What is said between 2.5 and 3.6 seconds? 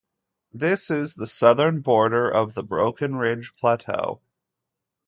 the Broken Ridge